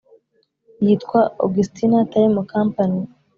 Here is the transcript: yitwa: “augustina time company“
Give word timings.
yitwa: 0.85 1.19
“augustina 1.43 1.97
time 2.11 2.39
company“ 2.51 2.99